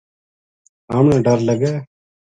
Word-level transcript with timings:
ہمنا 0.95 1.17
ڈر 1.25 1.39
لگے 1.47 1.73